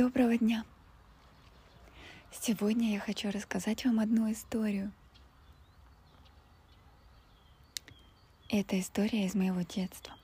[0.00, 0.64] Доброго дня!
[2.32, 4.92] Сегодня я хочу рассказать вам одну историю.
[8.48, 10.14] Это история из моего детства.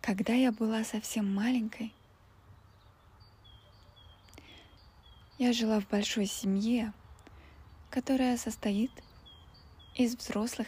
[0.00, 1.94] Когда я была совсем маленькой,
[5.38, 6.92] я жила в большой семье,
[7.90, 8.90] которая состоит
[9.94, 10.66] из взрослых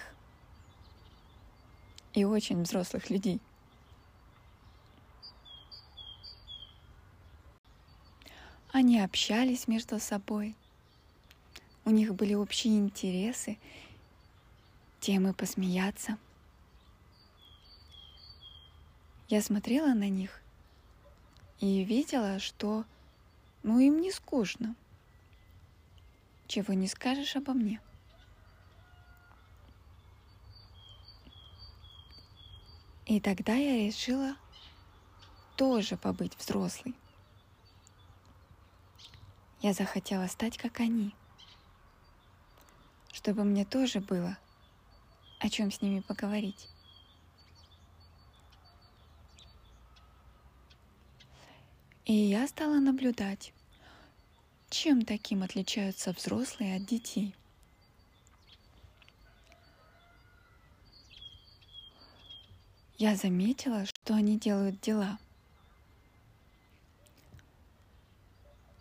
[2.13, 3.41] и очень взрослых людей.
[8.75, 10.57] Они общались между собой,
[11.85, 13.57] у них были общие интересы,
[14.99, 16.19] темы посмеяться.
[19.29, 20.43] Я смотрела на них
[21.61, 22.85] и видела, что
[23.63, 24.75] ну им не скучно.
[26.49, 27.81] Чего не скажешь обо мне.
[33.07, 34.35] И тогда я решила
[35.57, 36.97] тоже побыть взрослой.
[39.65, 41.15] Я захотела стать как они,
[43.15, 44.37] чтобы мне тоже было
[45.41, 46.69] о чем с ними поговорить.
[52.05, 53.55] И я стала наблюдать,
[54.69, 57.35] чем таким отличаются взрослые от детей–
[62.99, 65.19] я заметила, что они делают дела.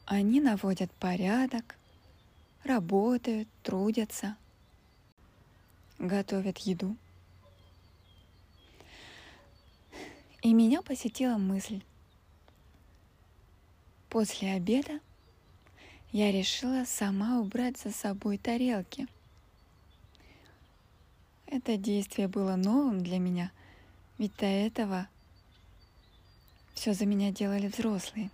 [0.05, 1.77] Они наводят порядок,
[2.63, 4.35] работают, трудятся,
[5.99, 6.95] готовят еду.
[10.41, 11.81] И меня посетила мысль.
[14.09, 14.99] После обеда
[16.11, 19.07] я решила сама убрать за собой тарелки.
[21.47, 23.51] Это действие было новым для меня–
[24.17, 25.07] ведь до этого
[26.73, 28.29] все за меня делали взрослые.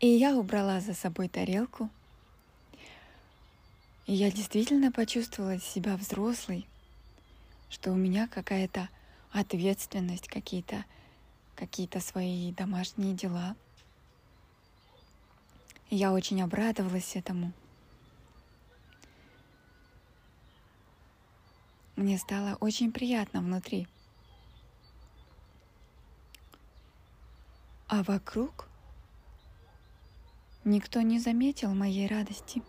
[0.00, 1.90] И я убрала за собой тарелку.
[4.06, 6.66] И я действительно почувствовала себя взрослой,
[7.68, 8.88] что у меня какая-то
[9.30, 10.84] ответственность, какие-то
[11.54, 13.54] какие-то свои домашние дела.
[15.90, 17.52] И я очень обрадовалась этому.
[21.96, 23.86] Мне стало очень приятно внутри.
[27.88, 28.69] А вокруг
[30.64, 32.62] никто не заметил моей радости.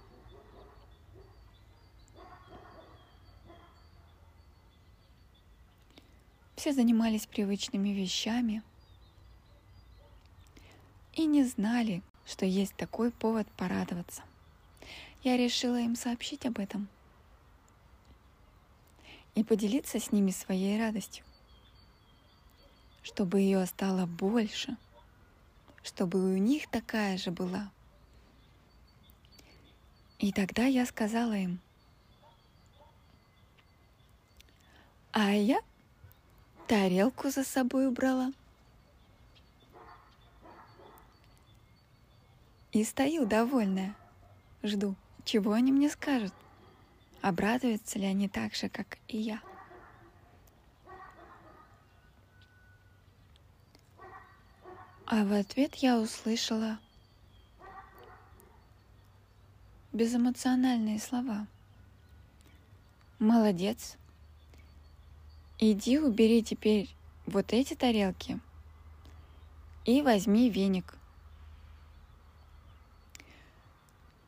[6.55, 8.61] Все занимались привычными вещами
[11.13, 14.23] и не знали, что есть такой повод порадоваться.
[15.23, 16.87] Я решила им сообщить об этом–
[19.35, 21.23] и поделиться с ними своей радостью,
[23.01, 24.77] чтобы ее стало больше,
[25.83, 27.71] чтобы у них такая же была.
[30.21, 31.59] И тогда я сказала им,
[35.11, 35.59] а я
[36.67, 38.31] тарелку за собой убрала.
[42.71, 43.95] И стою довольная,
[44.61, 44.95] жду,
[45.25, 46.33] чего они мне скажут.
[47.21, 49.41] Обрадуются ли они так же, как и я?
[55.07, 56.77] А в ответ я услышала
[59.93, 61.47] безэмоциональные слова.
[63.19, 63.97] Молодец.
[65.59, 66.89] Иди убери теперь
[67.25, 68.39] вот эти тарелки
[69.85, 70.95] и возьми веник.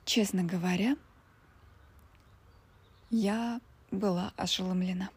[0.06, 0.96] Честно говоря,
[3.10, 5.10] я была ошеломлена.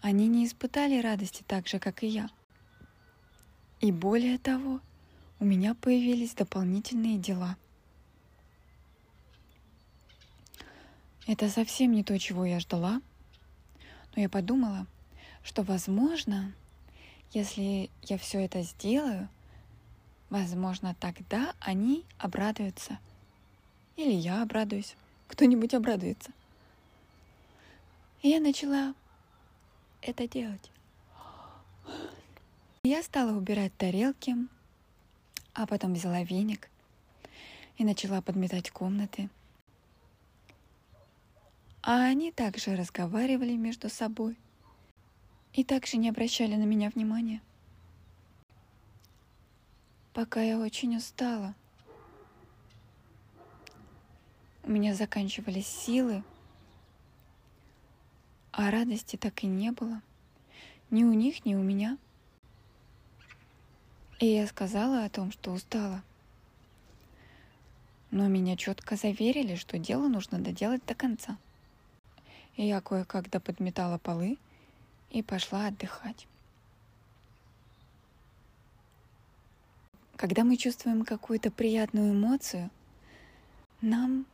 [0.00, 2.30] Они не испытали радости так же, как и я.
[3.80, 4.80] И более того,
[5.40, 7.56] у меня появились дополнительные дела.
[11.28, 13.00] Это совсем не то, чего я ждала,
[14.16, 14.88] но я подумала,
[15.44, 16.52] что, возможно,
[17.32, 19.28] если я все это сделаю,
[20.30, 22.98] возможно, тогда они обрадуются.
[23.94, 24.96] Или я обрадуюсь
[25.28, 26.32] кто-нибудь обрадуется.
[28.22, 28.94] И я начала
[30.02, 30.70] это делать.
[32.82, 34.34] Я стала убирать тарелки,
[35.54, 36.68] а потом взяла веник
[37.76, 39.28] и начала подметать комнаты.
[41.90, 44.36] А они также разговаривали между собой
[45.54, 47.40] и также не обращали на меня внимания.
[50.12, 51.54] Пока я очень устала–
[54.68, 56.22] у меня заканчивались силы,
[58.52, 60.02] А радости так и не было.
[60.90, 61.96] Ни у них, ни у меня.
[64.20, 66.02] И я сказала о том, что устала.
[68.10, 71.38] Но меня четко заверили, что дело нужно доделать до конца.
[72.60, 74.36] Я кое-как доподметала полы
[75.10, 76.26] и пошла отдыхать.
[80.16, 82.68] Когда мы чувствуем какую-то приятную эмоцию,
[83.80, 84.26] нам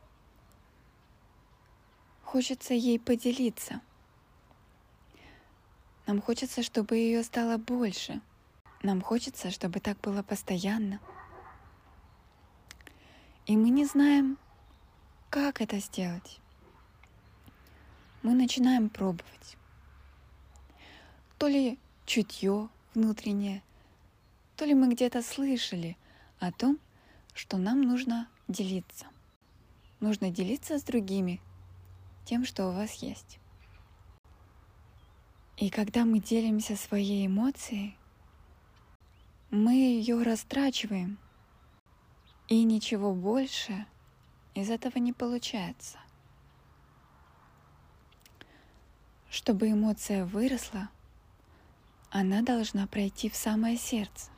[2.23, 3.79] хочется ей поделиться.
[6.07, 8.21] Нам хочется, чтобы ее стало больше.
[8.81, 10.99] Нам хочется, чтобы так было постоянно.
[13.45, 14.39] И мы не знаем,
[15.29, 16.39] как это сделать.
[18.25, 19.55] Мы начинаем пробовать.
[21.37, 21.77] То ли
[22.07, 23.61] чутье внутреннее,
[24.55, 25.95] то ли мы где-то слышали
[26.39, 26.79] о том,
[27.35, 29.05] что нам нужно делиться.
[29.99, 31.39] Нужно делиться с другими
[32.25, 33.37] тем, что у вас есть.
[35.57, 37.95] И когда мы делимся своей эмоцией,
[39.51, 41.19] мы ее растрачиваем,
[42.47, 43.85] и ничего больше
[44.55, 45.99] из этого не получается.
[49.35, 50.87] Чтобы эмоция выросла,
[52.09, 54.31] она должна пройти в самое сердце.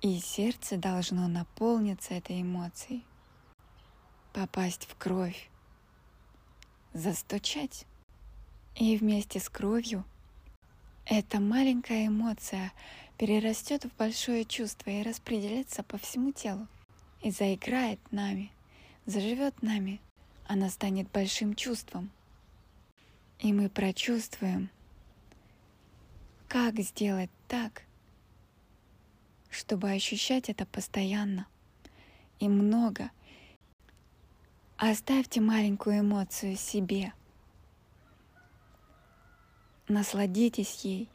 [0.00, 3.04] И сердце должно наполниться этой эмоцией,
[4.32, 5.48] попасть в кровь,
[6.92, 7.86] застучать.
[8.74, 10.04] И вместе с кровью
[11.06, 12.72] эта маленькая эмоция
[13.16, 16.66] перерастет в большое чувство и распределится по всему телу.
[17.22, 18.50] И заиграет нами,
[19.06, 20.00] заживет нами.
[20.48, 22.10] Она станет большим чувством.
[23.40, 24.68] И мы прочувствуем,
[26.46, 27.84] как сделать так,
[29.48, 31.46] чтобы ощущать это постоянно
[32.38, 33.10] и много.
[34.76, 37.14] Оставьте маленькую эмоцию себе.
[39.88, 41.08] Насладитесь ей,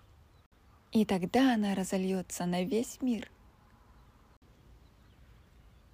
[0.92, 3.30] и тогда она разольется на весь мир.